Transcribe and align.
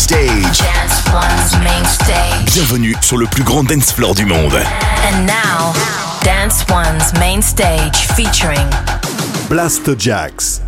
stage. 0.00 0.58
Dance 0.58 1.04
One's 1.12 1.52
main 1.62 1.84
stage. 1.84 2.54
Bienvenue 2.54 2.96
sur 3.02 3.18
le 3.18 3.26
plus 3.26 3.42
grand 3.42 3.64
dance 3.64 3.92
floor 3.92 4.14
du 4.14 4.24
monde. 4.24 4.54
And 4.54 5.26
now, 5.26 5.74
Dance 6.24 6.64
One's 6.70 7.12
main 7.20 7.42
stage 7.42 8.06
featuring 8.16 8.66
Blasterjaxx. 9.50 10.62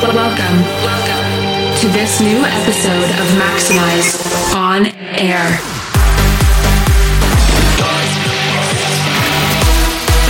Welcome 0.00 0.64
to 1.80 1.88
this 1.88 2.20
new 2.20 2.40
episode 2.40 3.10
of 3.20 3.26
Maximize 3.36 4.54
on 4.54 4.86
Air. 5.18 5.60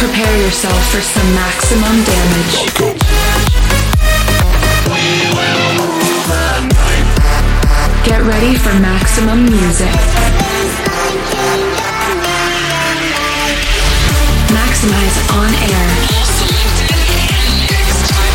Prepare 0.00 0.38
yourself 0.42 0.90
for 0.90 1.00
some 1.00 1.34
maximum 1.34 2.04
damage. 2.04 3.13
Ready 8.24 8.56
for 8.56 8.72
maximum 8.80 9.44
music. 9.44 9.90
Maximize 14.48 15.18
on 15.36 15.50
air. 15.54 15.88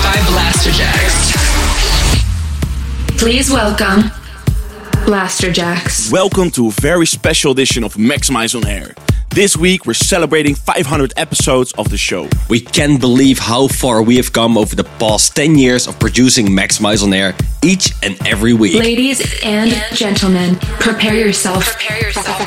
by 0.04 0.18
Blasterjaxx. 0.30 1.12
Please 3.18 3.50
welcome 3.50 4.12
Blasterjaxx. 5.08 6.12
Welcome 6.12 6.52
to 6.52 6.68
a 6.68 6.72
very 6.72 7.08
special 7.08 7.52
edition 7.52 7.84
of 7.84 7.96
Maximize 7.96 8.54
on 8.54 8.68
Air. 8.68 8.94
This 9.36 9.56
week 9.56 9.86
we're 9.86 9.94
celebrating 9.94 10.56
500 10.56 11.14
episodes 11.16 11.72
of 11.74 11.90
the 11.90 11.98
show. 11.98 12.28
We 12.50 12.60
can't 12.60 13.00
believe 13.00 13.38
how 13.38 13.68
far 13.68 14.02
we 14.02 14.16
have 14.16 14.34
come 14.34 14.58
over 14.58 14.76
the 14.76 14.84
past 14.84 15.36
10 15.36 15.56
years 15.56 15.88
of 15.88 16.00
producing 16.00 16.48
Maximize 16.48 17.04
on 17.04 17.14
Air 17.14 17.36
each 17.64 17.94
and 18.02 18.18
every 18.28 18.54
week. 18.54 18.74
Ladies 18.76 19.22
and 19.44 19.72
gentlemen, 19.94 20.56
prepare 20.80 21.14
yourself, 21.14 21.64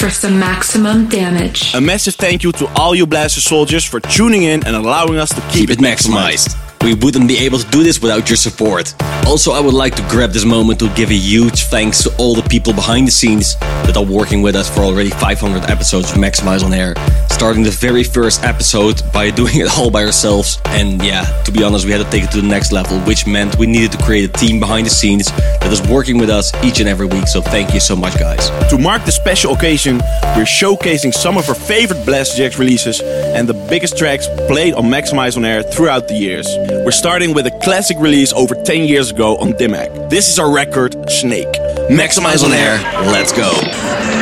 for 0.00 0.10
some 0.10 0.40
maximum 0.40 1.08
damage. 1.08 1.72
A 1.74 1.80
massive 1.80 2.16
thank 2.16 2.42
you 2.42 2.50
to 2.52 2.66
all 2.74 2.96
you 2.96 3.06
Blaster 3.06 3.40
soldiers 3.40 3.84
for 3.84 4.00
tuning 4.00 4.42
in 4.42 4.66
and 4.66 4.74
allowing 4.74 5.18
us 5.18 5.28
to 5.30 5.40
keep, 5.52 5.68
Keep 5.68 5.70
it 5.70 5.78
maximized. 5.78 6.58
We 6.82 6.94
wouldn't 6.94 7.28
be 7.28 7.38
able 7.38 7.58
to 7.58 7.70
do 7.70 7.84
this 7.84 8.02
without 8.02 8.28
your 8.28 8.36
support. 8.36 8.92
Also, 9.24 9.52
I 9.52 9.60
would 9.60 9.72
like 9.72 9.94
to 9.94 10.02
grab 10.08 10.32
this 10.32 10.44
moment 10.44 10.80
to 10.80 10.92
give 10.94 11.10
a 11.10 11.14
huge 11.14 11.64
thanks 11.66 12.02
to 12.02 12.16
all 12.16 12.34
the 12.34 12.42
people 12.42 12.72
behind 12.72 13.06
the 13.06 13.12
scenes 13.12 13.56
that 13.86 13.96
are 13.96 14.04
working 14.04 14.42
with 14.42 14.56
us 14.56 14.68
for 14.68 14.80
already 14.80 15.10
500 15.10 15.70
episodes 15.70 16.10
of 16.10 16.18
Maximize 16.18 16.64
on 16.64 16.74
Air. 16.74 16.94
Starting 17.32 17.64
the 17.64 17.70
very 17.70 18.04
first 18.04 18.44
episode 18.44 19.02
by 19.12 19.30
doing 19.40 19.56
it 19.56 19.68
all 19.76 19.90
by 19.90 20.04
ourselves. 20.04 20.60
And 20.66 21.02
yeah, 21.02 21.24
to 21.42 21.50
be 21.50 21.64
honest, 21.64 21.84
we 21.84 21.90
had 21.90 22.04
to 22.04 22.08
take 22.10 22.22
it 22.22 22.30
to 22.32 22.40
the 22.40 22.46
next 22.46 22.70
level, 22.70 23.00
which 23.00 23.26
meant 23.26 23.56
we 23.58 23.66
needed 23.66 23.90
to 23.92 23.98
create 24.04 24.30
a 24.30 24.32
team 24.32 24.60
behind 24.60 24.86
the 24.86 24.90
scenes 24.90 25.26
that 25.32 25.72
is 25.72 25.82
working 25.88 26.18
with 26.18 26.30
us 26.30 26.52
each 26.62 26.78
and 26.78 26.88
every 26.88 27.06
week. 27.06 27.26
So 27.26 27.40
thank 27.40 27.74
you 27.74 27.80
so 27.80 27.96
much, 27.96 28.16
guys. 28.16 28.48
To 28.70 28.78
mark 28.78 29.04
the 29.04 29.10
special 29.10 29.54
occasion, 29.54 29.98
we're 30.36 30.44
showcasing 30.44 31.12
some 31.12 31.36
of 31.36 31.48
our 31.48 31.56
favorite 31.56 31.98
Blasterjaxx 32.06 32.58
releases 32.58 33.00
and 33.00 33.48
the 33.48 33.54
biggest 33.68 33.98
tracks 33.98 34.28
played 34.46 34.74
on 34.74 34.84
Maximize 34.84 35.36
on 35.36 35.44
Air 35.44 35.64
throughout 35.64 36.06
the 36.06 36.14
years. 36.14 36.46
We're 36.84 36.92
starting 36.92 37.34
with 37.34 37.46
a 37.46 37.58
classic 37.62 37.96
release 37.98 38.32
over 38.34 38.54
10 38.54 38.84
years 38.84 39.10
ago 39.10 39.36
on 39.38 39.56
Dim 39.56 39.72
Mak. 39.72 40.10
This 40.10 40.28
is 40.30 40.38
our 40.38 40.52
record, 40.52 40.94
Snake. 41.10 41.48
Maximize 41.90 42.44
on 42.44 42.52
Air, 42.52 42.78
let's 43.10 43.32
go. 43.32 43.50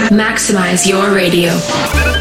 Maximize 0.08 0.88
your 0.88 1.14
radio. 1.14 2.19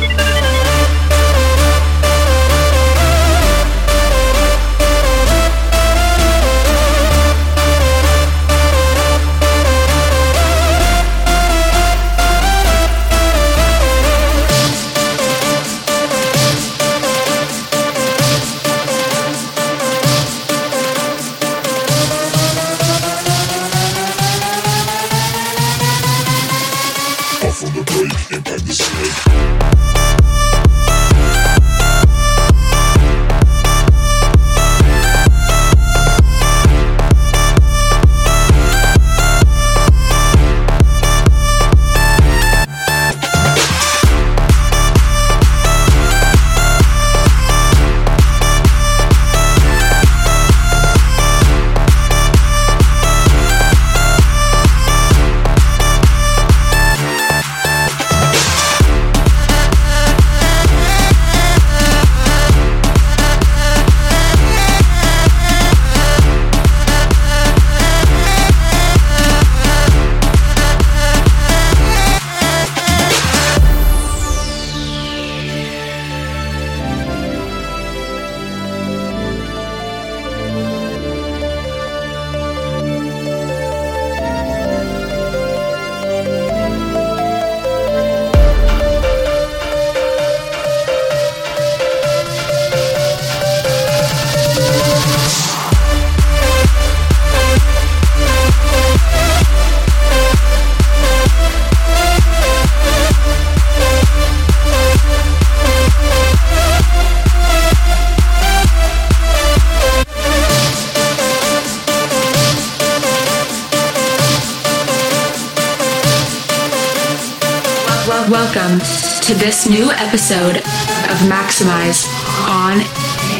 Welcome 118.40 118.80
to 119.22 119.34
this 119.34 119.68
new 119.68 119.92
episode 119.92 120.56
of 120.56 121.18
Maximize 121.28 122.08
on 122.48 122.80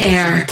Air. 0.04 0.46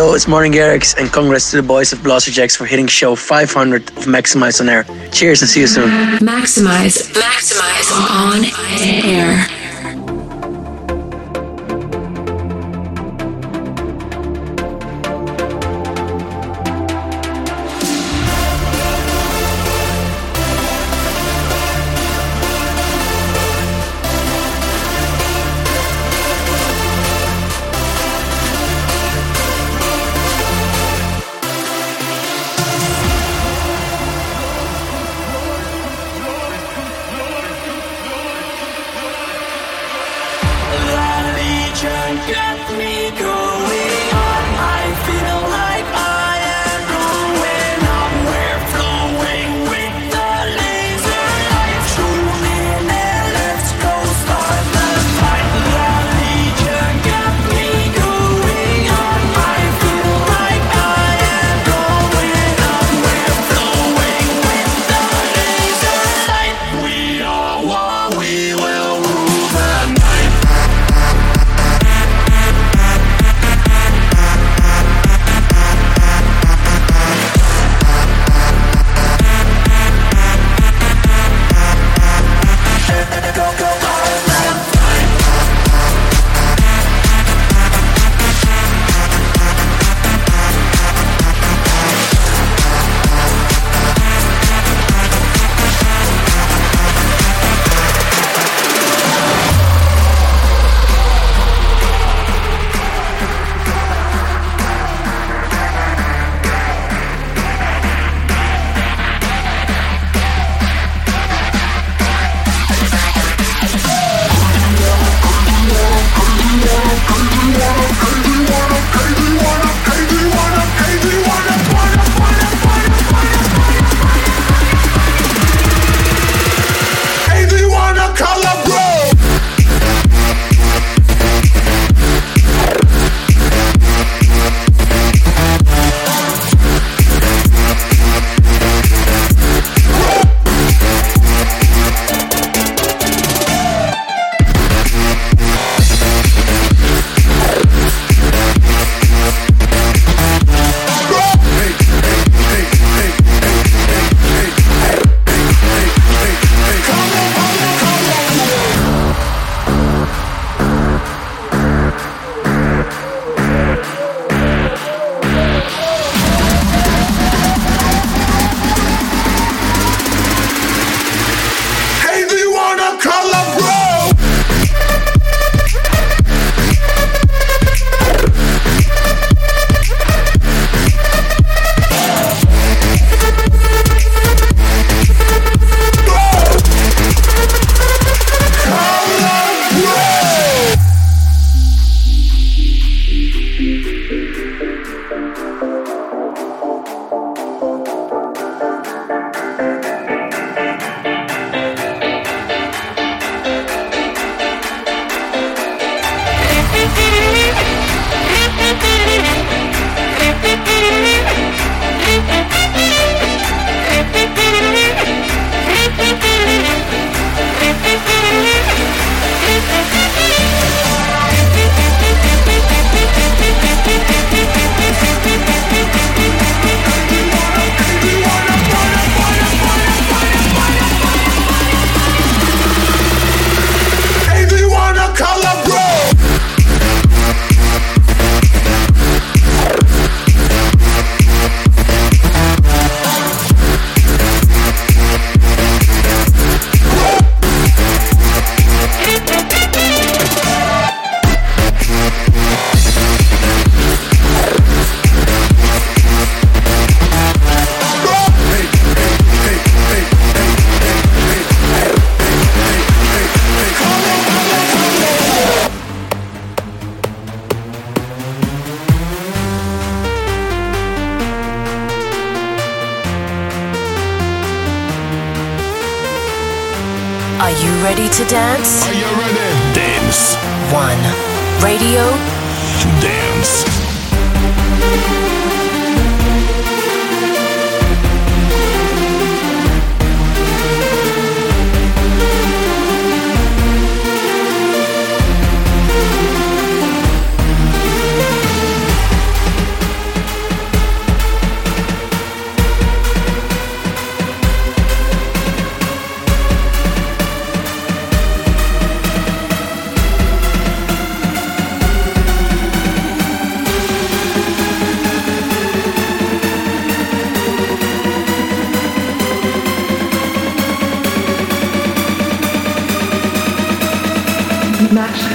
Yo, 0.00 0.14
it's 0.14 0.26
Martin 0.26 0.50
Garrix, 0.50 0.96
and 0.96 1.12
congrats 1.12 1.50
to 1.50 1.56
the 1.56 1.62
boys 1.62 1.92
of 1.92 1.98
Blasterjaxx 1.98 2.56
for 2.56 2.64
hitting 2.64 2.86
show 2.86 3.14
500 3.14 3.82
of 3.82 4.04
Maxximize 4.06 4.58
on 4.58 4.70
Air. 4.70 4.84
Cheers 5.12 5.42
and 5.42 5.50
see 5.50 5.60
you 5.60 5.66
soon. 5.66 5.90
Maxximize, 6.20 7.12
maximize 7.12 7.92
on 8.08 8.46
air. 8.80 9.46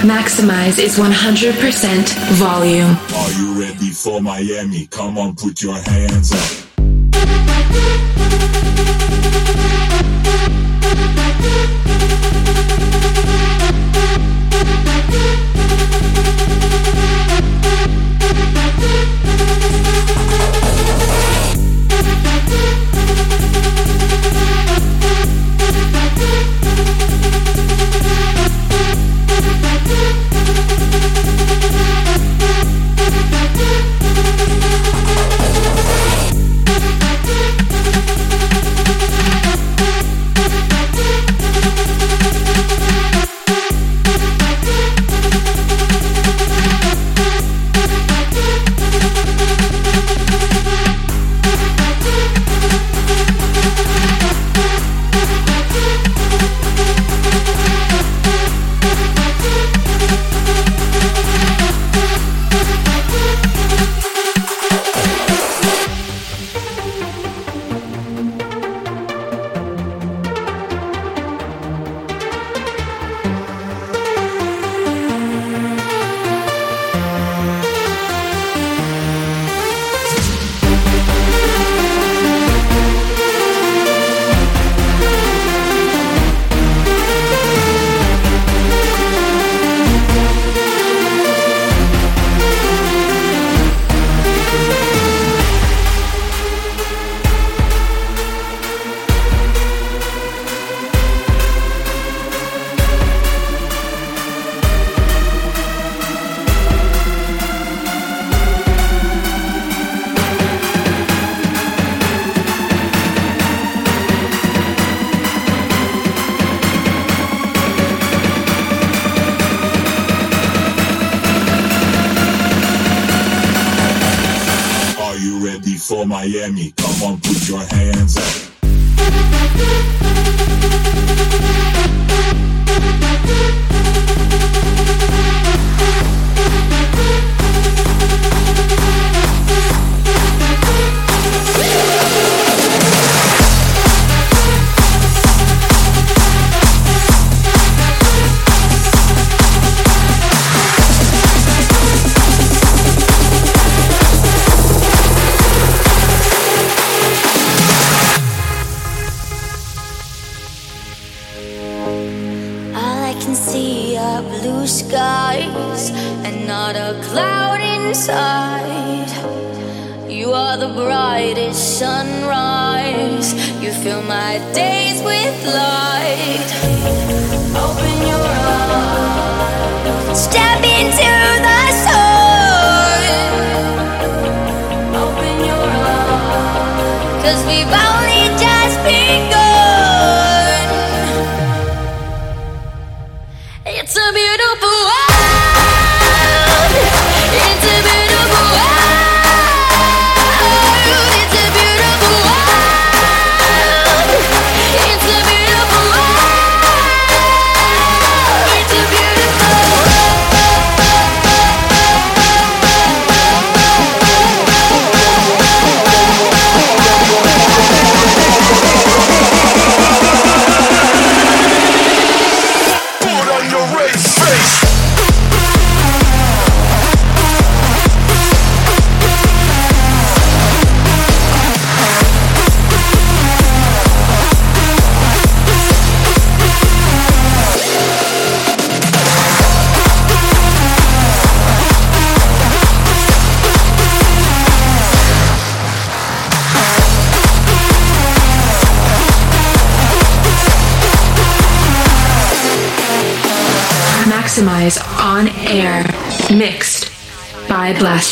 Maximize 0.02 0.78
is 0.78 0.98
100% 0.98 2.08
volume. 2.34 2.96
Are 3.14 3.32
you 3.32 3.60
ready 3.60 3.90
for 3.90 4.20
Miami? 4.20 4.86
Come 4.86 5.18
on, 5.18 5.34
put 5.36 5.62
your 5.62 5.74
hands 5.76 6.32
up. 6.32 6.66
Thank 11.36 11.90
you. 11.90 11.95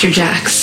Mr. 0.04 0.12
Jax. 0.12 0.53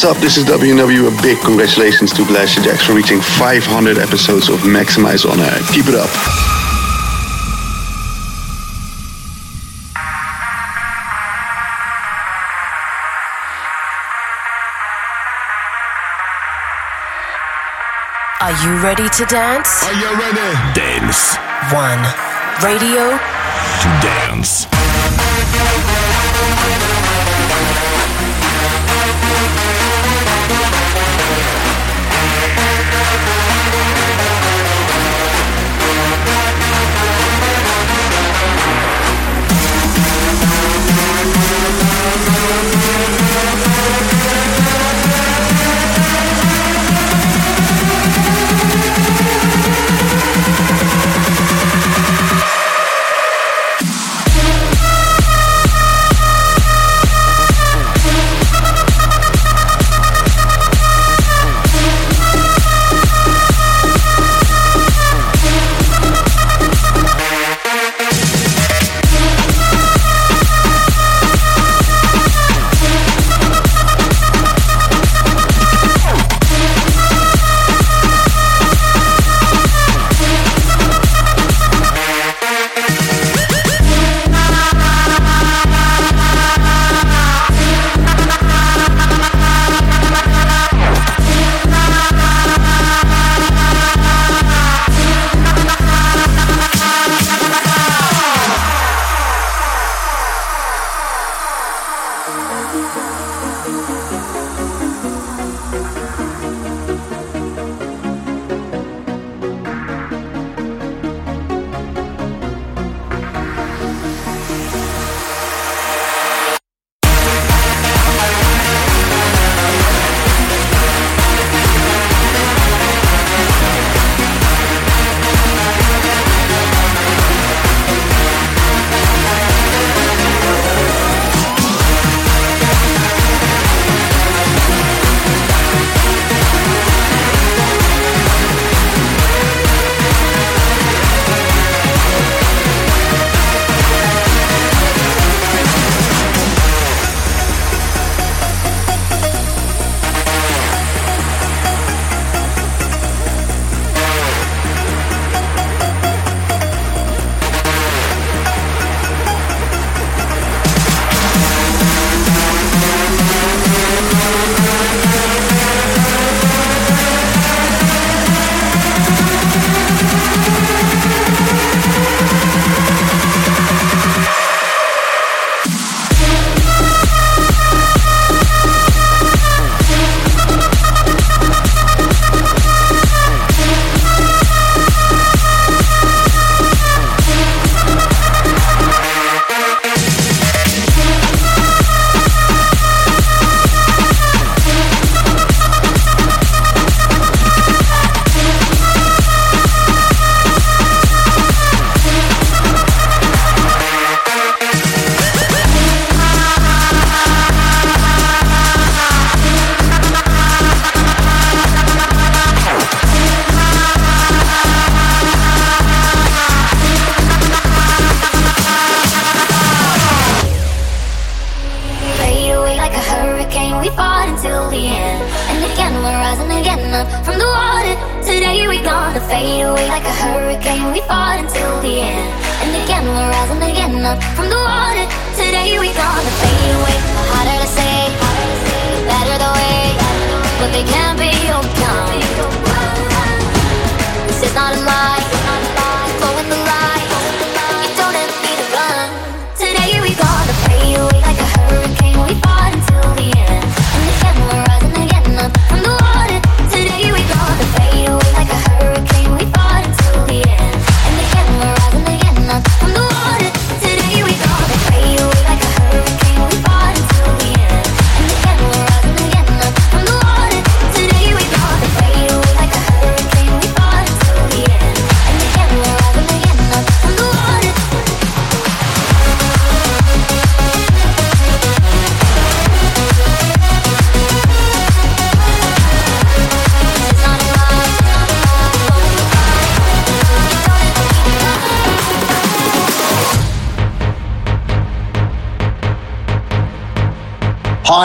What's 0.00 0.16
up? 0.16 0.22
This 0.22 0.38
is 0.38 0.46
W&W. 0.46 1.08
A 1.08 1.10
big 1.20 1.36
congratulations 1.44 2.10
to 2.14 2.22
Blasterjaxx 2.22 2.86
for 2.86 2.94
reaching 2.94 3.20
500 3.20 3.98
episodes 3.98 4.48
of 4.48 4.60
Maximize 4.60 5.30
on 5.30 5.38
Air. 5.38 5.60
Keep 5.74 5.88
it 5.88 5.94
up. 5.94 6.08
Are 18.40 18.56
you 18.64 18.82
ready 18.82 19.10
to 19.10 19.26
dance? 19.26 19.84
Are 19.84 19.92
you 19.92 20.18
ready? 20.18 20.72
Dance. 20.72 21.36
One. 21.74 22.00
Radio. 22.64 23.18
To 23.82 23.88
dance. 24.00 24.79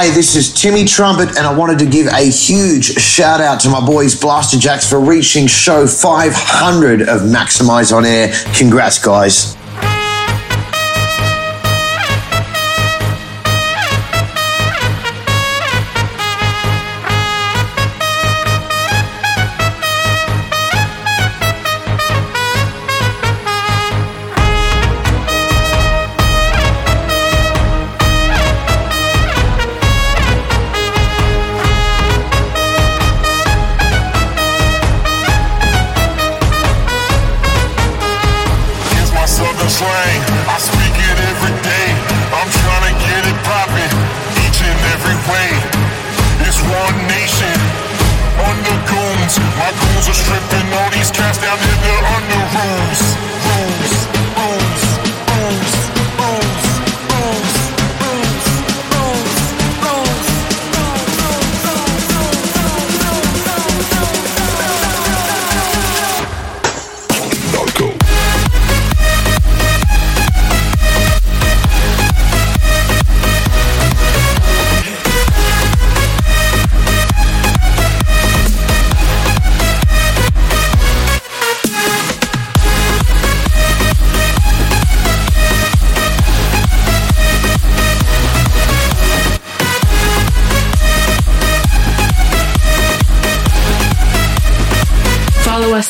Hi, 0.05 0.11
this 0.13 0.35
is 0.35 0.53
Timmy 0.53 0.85
Trumpet, 0.85 1.29
and 1.29 1.47
I 1.47 1.51
wanted 1.51 1.79
to 1.79 1.87
give 1.87 2.05
a 2.05 2.29
huge 2.29 2.93
shout 3.01 3.41
out 3.41 3.59
to 3.61 3.69
my 3.69 3.83
boys 3.83 4.13
Blasterjaxx 4.13 4.87
for 4.87 4.99
reaching 4.99 5.47
show 5.47 5.87
500 5.87 7.01
of 7.01 7.21
Maximize 7.21 7.91
on 7.91 8.05
Air. 8.05 8.31
Congrats, 8.55 8.99
guys. 8.99 9.57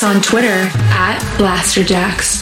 On 0.05 0.21
Twitter 0.21 0.69
at 0.91 1.19
Blasterjaxx. 1.39 2.34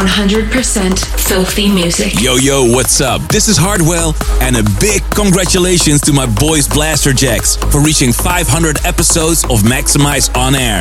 100% 0.00 0.96
filthy 1.28 1.68
music. 1.68 2.22
Yo, 2.22 2.36
yo, 2.36 2.64
what's 2.64 3.02
up? 3.02 3.20
This 3.28 3.48
is 3.48 3.60
Hardwell, 3.60 4.16
and 4.40 4.56
a 4.56 4.64
big 4.80 5.04
congratulations 5.12 6.00
to 6.08 6.12
my 6.16 6.24
boys 6.24 6.64
Blasterjaxx 6.66 7.60
for 7.68 7.84
reaching 7.84 8.08
500 8.08 8.80
episodes 8.86 9.44
of 9.52 9.60
Maximize 9.60 10.32
on 10.32 10.56
Air. 10.56 10.80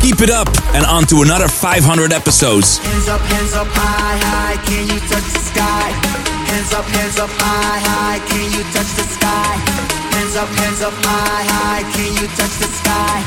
Keep 0.00 0.24
it 0.24 0.30
up, 0.32 0.48
and 0.72 0.80
on 0.88 1.04
to 1.12 1.20
another 1.20 1.46
500 1.46 2.08
episodes. 2.16 2.80
Hands 2.80 3.08
up, 3.08 3.20
hands 3.28 3.52
up, 3.52 3.68
high, 3.68 4.16
high, 4.16 4.56
can 4.64 4.88
you 4.88 4.98
touch 5.12 5.28
the 5.28 5.44
sky? 5.44 5.92
Hands 6.48 6.72
up, 6.72 6.88
hands 6.88 7.18
up, 7.20 7.30
high, 7.36 7.84
high, 7.84 8.18
can 8.24 8.48
you 8.48 8.64
touch 8.72 8.88
the 8.96 9.04
sky? 9.04 9.60
Hands 10.16 10.36
up, 10.40 10.48
hands 10.56 10.80
up, 10.80 10.96
high, 11.04 11.44
high, 11.52 11.84
can 11.92 12.16
you 12.16 12.26
touch 12.32 12.56
the 12.56 12.68
sky? 12.72 13.20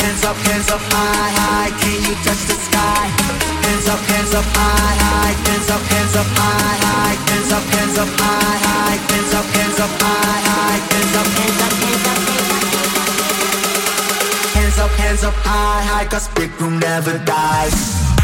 Hands 0.00 0.24
up, 0.24 0.36
hands 0.48 0.70
up, 0.72 0.80
high, 0.80 1.28
high, 1.36 1.70
can 1.76 1.98
you 2.08 2.16
touch 2.24 2.40
the 2.48 2.56
sky? 2.56 3.27
Hands 3.88 4.00
up, 4.00 4.06
hands 4.10 4.34
up, 4.34 4.44
high, 4.44 4.96
high, 5.00 5.32
hands 5.48 5.70
up, 5.70 5.80
hands 5.80 6.14
up, 6.14 6.26
high, 6.36 6.76
high, 6.84 7.16
hands 7.32 7.52
up, 7.52 7.64
hands 7.72 7.96
up, 7.96 8.08
high, 8.20 8.60
high, 8.60 9.00
hands 9.08 9.32
up, 9.32 9.46
hands 9.56 9.80
up, 9.80 9.88
high, 9.88 10.40
high, 10.44 10.76
hands 10.92 11.16
up, 11.16 11.24
hands 11.24 11.60
up, 11.64 11.72
hands 11.80 12.04
up, 12.04 12.20
hands 14.52 14.78
up, 14.78 14.90
hands 14.90 15.24
up, 15.24 15.34
high, 15.40 15.82
high, 15.84 16.04
cause 16.04 16.28
big 16.34 16.52
room 16.60 16.78
never 16.78 17.16
dies. 17.24 18.17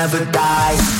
Never 0.00 0.24
die. 0.32 0.99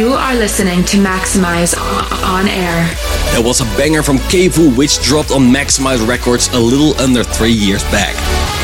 You 0.00 0.14
are 0.14 0.34
listening 0.34 0.82
to 0.86 0.96
Maximize 0.96 1.76
on 2.24 2.48
air. 2.48 2.86
That 3.36 3.42
was 3.44 3.60
a 3.60 3.66
banger 3.76 4.02
from 4.02 4.16
Kevu, 4.32 4.74
which 4.74 4.98
dropped 5.02 5.30
on 5.30 5.42
Maximize 5.42 6.00
Records 6.08 6.48
a 6.54 6.58
little 6.58 6.98
under 6.98 7.22
three 7.22 7.52
years 7.52 7.84
back. 7.92 8.14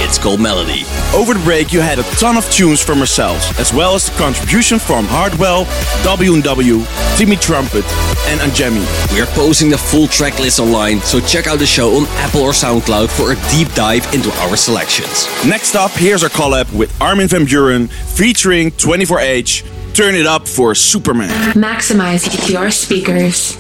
It's 0.02 0.16
called 0.16 0.40
Melody. 0.40 0.84
Over 1.14 1.34
the 1.34 1.40
break, 1.44 1.74
you 1.74 1.82
had 1.82 1.98
a 1.98 2.04
ton 2.16 2.38
of 2.38 2.50
tunes 2.50 2.82
from 2.82 3.00
ourselves, 3.00 3.44
as 3.60 3.70
well 3.70 3.94
as 3.94 4.08
the 4.08 4.16
contribution 4.16 4.78
from 4.78 5.04
Hardwell, 5.04 5.66
W&W, 6.04 6.84
Timmy 7.18 7.36
Trumpet, 7.36 7.84
and 8.32 8.40
Angemi. 8.40 8.86
We 9.12 9.20
are 9.20 9.26
posting 9.36 9.68
the 9.68 9.76
full 9.76 10.06
track 10.06 10.38
list 10.38 10.58
online, 10.58 11.00
so 11.00 11.20
check 11.20 11.46
out 11.46 11.58
the 11.58 11.66
show 11.66 11.98
on 11.98 12.06
Apple 12.24 12.40
or 12.40 12.52
SoundCloud 12.52 13.10
for 13.10 13.32
a 13.32 13.50
deep 13.50 13.68
dive 13.74 14.06
into 14.14 14.30
our 14.40 14.56
selections. 14.56 15.26
Next 15.46 15.74
up, 15.74 15.90
here's 15.90 16.22
our 16.22 16.30
collab 16.30 16.74
with 16.74 16.98
Armin 16.98 17.28
van 17.28 17.44
Buuren 17.44 17.90
featuring 17.90 18.70
24H. 18.70 19.75
Turn 19.96 20.14
it 20.14 20.26
up 20.26 20.46
for 20.46 20.74
Superman. 20.74 21.30
Maximize 21.54 22.50
your 22.50 22.70
speakers. 22.70 23.56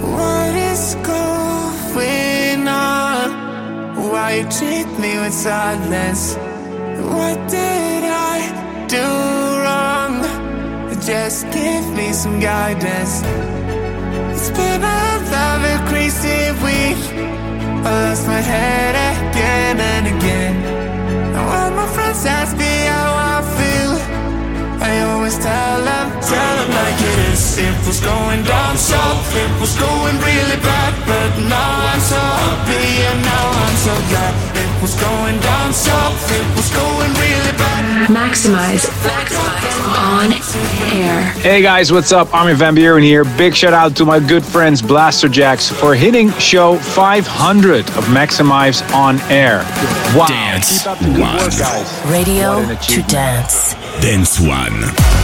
What 0.00 0.54
is 0.54 0.94
going 1.04 2.66
on? 2.66 3.94
Why 3.94 4.36
you 4.36 4.48
treat 4.48 4.88
me 4.98 5.18
with 5.20 5.34
silence? 5.34 6.36
What 6.36 7.36
did 7.50 8.02
I 8.02 8.86
do 8.88 9.04
wrong? 9.60 10.24
Just 11.04 11.44
give 11.52 11.86
me 11.92 12.14
some 12.14 12.40
guidance. 12.40 13.20
It's 14.32 14.48
been 14.56 14.80
a 14.80 15.20
lovely, 15.36 15.76
crazy 15.90 16.50
week. 16.64 16.96
I 17.84 18.08
lost 18.08 18.26
my 18.26 18.40
head 18.40 18.94
again 19.20 19.78
and 19.78 20.06
again. 20.16 21.32
Now 21.34 21.44
all 21.44 21.70
my 21.72 21.86
friends 21.92 22.24
ask 22.24 22.56
me 22.56 22.72
how 22.88 23.12
I 23.16 23.42
feel. 23.58 23.63
I 24.84 25.00
always 25.08 25.38
tell 25.38 25.80
them, 25.80 26.06
tell 26.20 26.54
them 26.60 26.70
like 26.76 27.00
it 27.00 27.18
is. 27.32 27.56
It 27.56 27.76
was 27.88 28.00
going 28.04 28.44
down 28.44 28.76
south, 28.76 29.24
it 29.32 29.52
was 29.56 29.72
going 29.80 30.16
really 30.20 30.60
bad, 30.60 30.92
but 31.08 31.30
now 31.48 31.72
I'm 31.88 32.04
so 32.04 32.20
happy 32.20 32.84
and 33.08 33.20
now 33.24 33.46
I'm 33.64 33.78
so 33.88 33.94
glad. 34.12 34.34
It 34.60 34.70
was 34.84 34.94
going 35.00 35.40
down 35.40 35.72
south, 35.72 36.20
it 36.28 36.48
was 36.52 36.68
going 36.68 37.12
really 37.16 37.53
bad. 37.84 38.08
Maximize 38.08 38.88
on 39.98 40.32
air. 40.98 41.20
Hey 41.42 41.62
guys, 41.62 41.92
what's 41.92 42.12
up? 42.12 42.32
Armin 42.34 42.56
van 42.56 42.74
Buuren 42.74 43.02
here. 43.02 43.24
Big 43.36 43.54
shout 43.54 43.72
out 43.72 43.96
to 43.96 44.04
my 44.04 44.20
good 44.20 44.44
friends 44.44 44.80
Blasterjaxx 44.82 45.72
for 45.72 45.94
hitting 45.94 46.30
show 46.32 46.76
500 46.78 47.80
of 47.90 48.04
Maximize 48.06 48.82
on 48.94 49.20
air. 49.30 49.58
Wow. 50.16 50.26
Dance 50.28 50.78
Keep 50.82 50.86
up 50.92 50.98
the 50.98 51.04
good 51.06 51.20
One. 51.20 51.36
work, 51.36 51.58
guys. 51.58 52.00
Radio 52.10 52.74
to 52.76 53.02
dance. 53.02 53.74
Dance 54.00 54.40
One. 54.40 55.23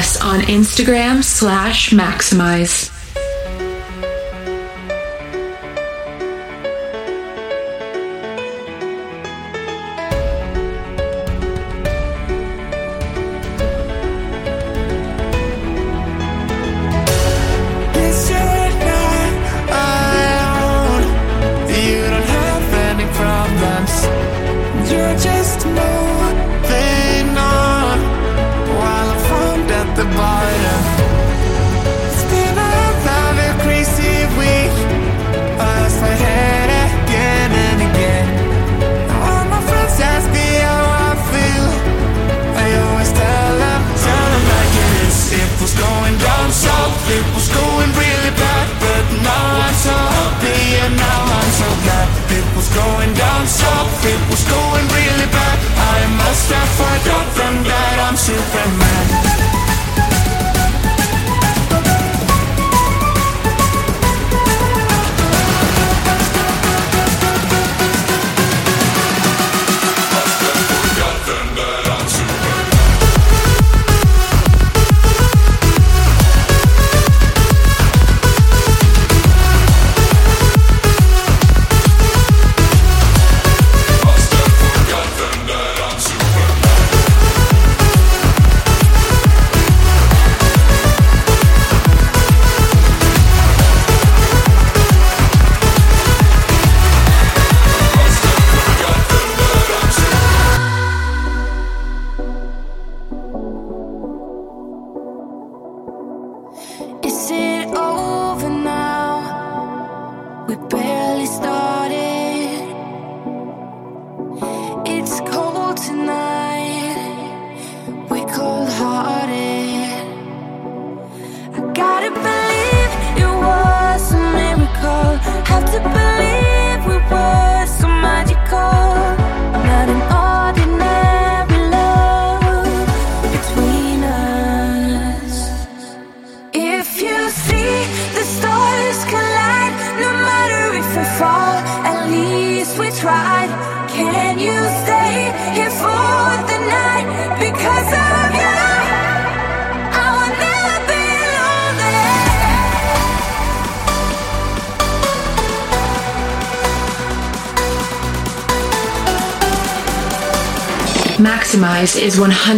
Us 0.00 0.18
on 0.22 0.40
Instagram 0.40 1.22
slash 1.22 1.90
Maximize. 1.90 2.99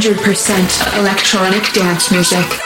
100% 0.03 0.99
electronic 0.99 1.73
dance 1.73 2.11
music. 2.11 2.62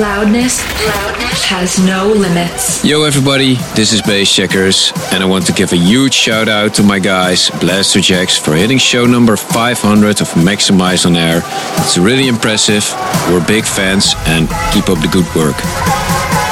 Loudness, 0.00 0.64
loudness 0.86 1.44
has 1.44 1.78
no 1.84 2.08
limits. 2.08 2.82
Yo, 2.82 3.02
everybody, 3.02 3.56
this 3.76 3.92
is 3.92 4.00
Bassjackers, 4.00 4.96
and 5.12 5.22
I 5.22 5.26
want 5.26 5.44
to 5.44 5.52
give 5.52 5.74
a 5.74 5.76
huge 5.76 6.14
shout 6.14 6.48
out 6.48 6.72
to 6.76 6.82
my 6.82 6.98
guys, 6.98 7.50
Blasterjaxx, 7.60 8.40
for 8.40 8.54
hitting 8.54 8.78
show 8.78 9.04
number 9.04 9.36
500 9.36 10.22
of 10.22 10.28
Maximize 10.28 11.04
on 11.04 11.16
Air. 11.16 11.42
It's 11.84 11.98
really 11.98 12.28
impressive. 12.28 12.90
We're 13.28 13.46
big 13.46 13.66
fans, 13.66 14.14
and 14.26 14.48
keep 14.72 14.88
up 14.88 15.02
the 15.02 15.10
good 15.12 15.26
work. 15.36 16.49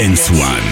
Dance. 0.00 0.30
One. 0.30 0.69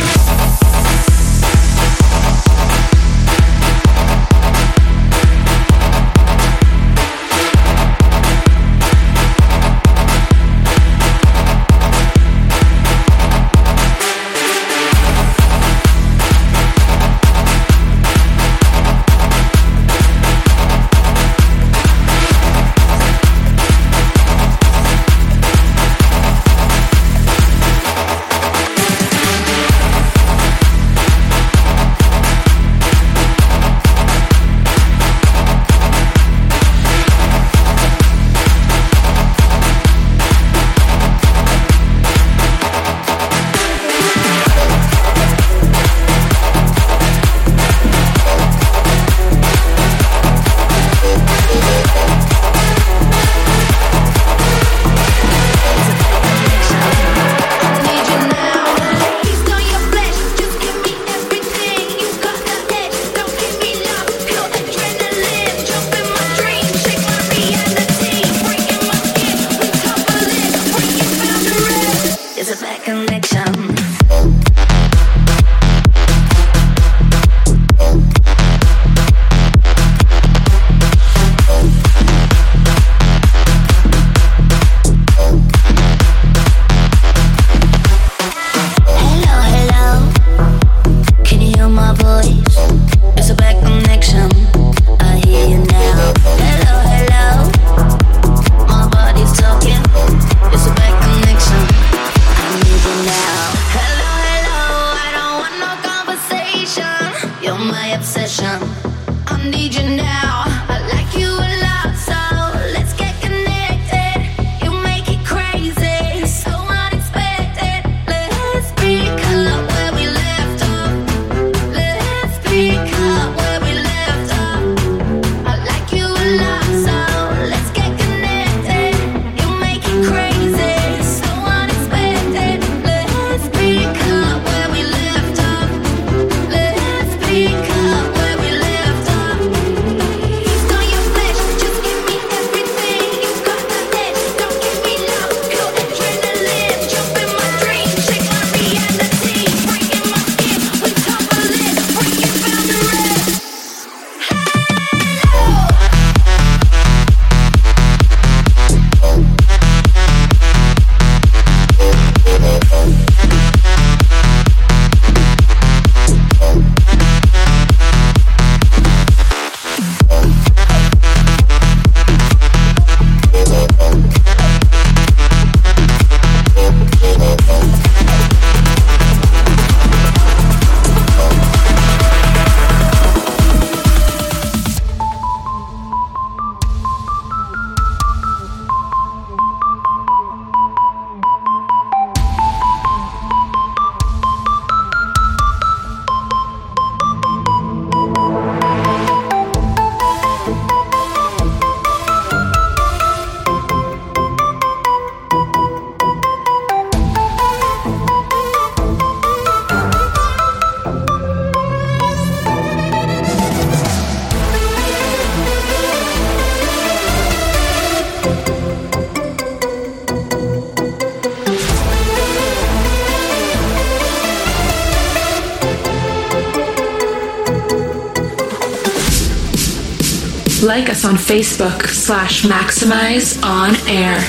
like 230.79 230.91
us 230.91 231.05
on 231.05 231.17
Facebook 231.17 231.89
slash 231.89 232.43
Maximize 232.45 233.43
On 233.43 233.75
Air. 233.89 234.21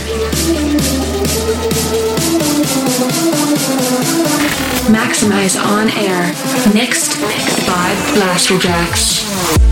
Maximize 4.89 5.56
On 5.64 5.89
Air, 5.91 6.34
mixed 6.74 7.20
by 7.68 7.93
Blasterjaxx. 8.16 9.69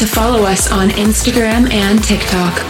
to 0.00 0.06
follow 0.06 0.44
us 0.44 0.72
on 0.72 0.88
Instagram 0.88 1.70
and 1.70 2.02
TikTok. 2.02 2.69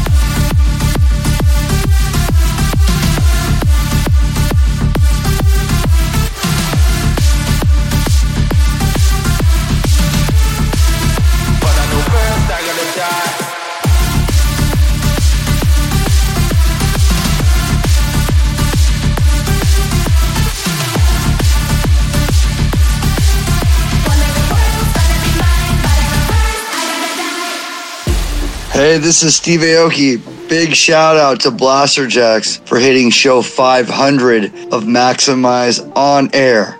Hey, 28.91 28.97
this 28.97 29.23
is 29.23 29.37
Steve 29.37 29.61
Aoki. 29.61 30.49
Big 30.49 30.75
shout 30.75 31.15
out 31.15 31.39
to 31.39 31.49
Blasterjaxx 31.49 32.67
for 32.67 32.77
hitting 32.77 33.09
show 33.09 33.41
500 33.41 34.43
of 34.73 34.83
Maximize 34.83 35.79
on 35.95 36.29
air. 36.33 36.77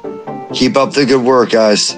Keep 0.54 0.76
up 0.76 0.92
the 0.92 1.06
good 1.06 1.24
work, 1.24 1.52
guys. 1.52 1.96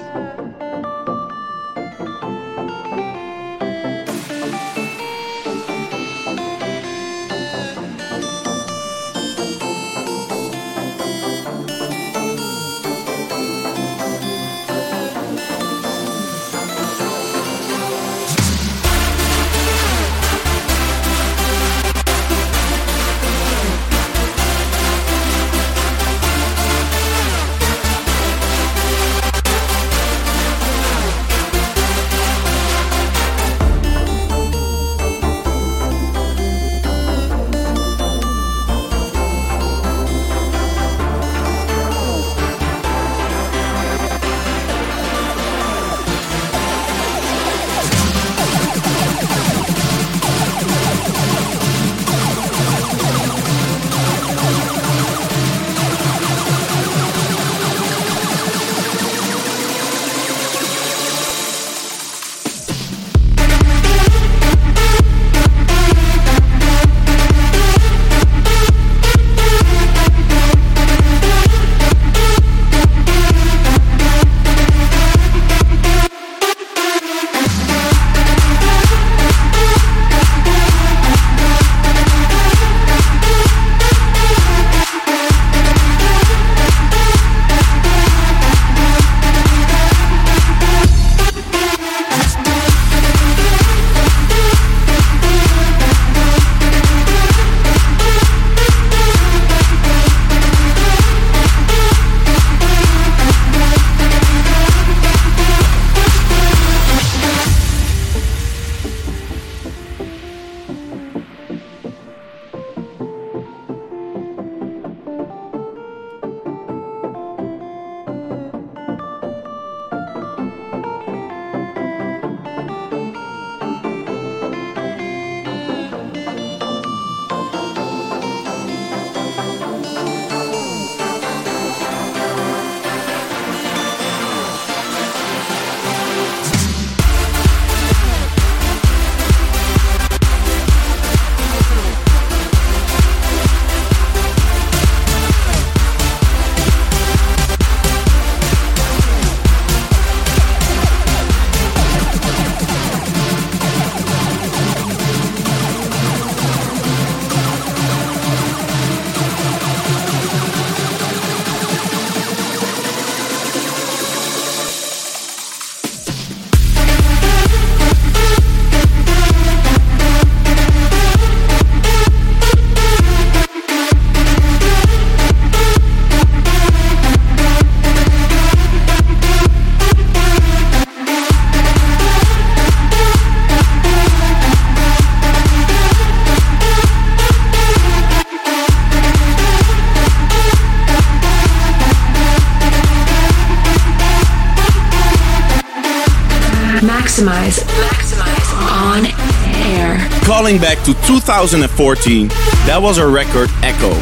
Air. 200.62 200.64
Calling 200.64 200.76
back 200.76 200.84
to 200.84 200.94
2014, 201.06 202.28
that 202.66 202.78
was 202.80 202.98
our 202.98 203.10
record 203.10 203.50
Echo. 203.62 203.92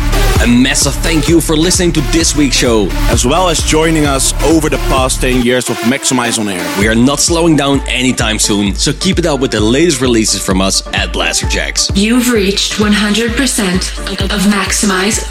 A 0.42 0.46
massive 0.46 0.94
thank 0.94 1.28
you 1.28 1.40
for 1.40 1.57
listening 1.57 1.92
to 1.92 2.00
this 2.12 2.36
week's 2.36 2.57
show, 2.57 2.88
as 3.11 3.24
well 3.24 3.48
as 3.48 3.61
joining 3.61 4.07
us 4.07 4.32
over 4.42 4.68
the 4.68 4.78
past 4.88 5.20
10 5.20 5.44
years 5.44 5.70
of 5.70 5.76
Maximize 5.78 6.38
on 6.38 6.48
Air. 6.48 6.78
We 6.78 6.88
are 6.88 6.94
not 6.94 7.20
slowing 7.20 7.57
down 7.57 7.80
anytime 7.88 8.38
soon, 8.38 8.74
so 8.74 8.92
keep 8.92 9.18
it 9.18 9.26
up 9.26 9.40
with 9.40 9.53
the 9.53 9.61
latest 9.61 10.00
releases 10.00 10.44
from 10.44 10.61
us 10.61 10.86
at 10.88 11.12
Blasterjaxx. 11.12 11.92
You've 11.94 12.32
reached 12.32 12.72
100% 12.74 14.34
of 14.34 14.40
Maximize 14.42 15.22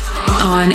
on 0.41 0.72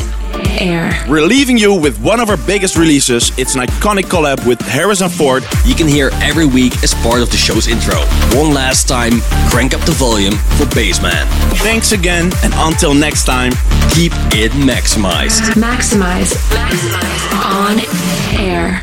air. 0.60 0.92
We're 1.08 1.26
leaving 1.26 1.56
you 1.58 1.74
with 1.74 1.98
one 2.00 2.20
of 2.20 2.30
our 2.30 2.36
biggest 2.36 2.76
releases. 2.76 3.36
It's 3.38 3.54
an 3.54 3.60
iconic 3.60 4.04
collab 4.04 4.46
with 4.46 4.60
Harrison 4.60 5.08
Ford. 5.08 5.44
You 5.64 5.74
can 5.74 5.86
hear 5.86 6.10
every 6.14 6.46
week 6.46 6.82
as 6.82 6.94
part 6.94 7.20
of 7.20 7.30
the 7.30 7.36
show's 7.36 7.68
intro. 7.68 7.98
One 8.38 8.52
last 8.54 8.88
time, 8.88 9.20
crank 9.50 9.74
up 9.74 9.80
the 9.82 9.92
volume 9.92 10.34
for 10.58 10.64
Bassman. 10.66 11.26
Thanks 11.58 11.92
again, 11.92 12.32
and 12.42 12.52
until 12.56 12.94
next 12.94 13.24
time, 13.24 13.52
keep 13.90 14.12
it 14.34 14.52
maximized. 14.52 15.42
Maximize. 15.54 16.34
Maximize. 16.50 17.22
On 17.44 18.40
air. 18.40 18.82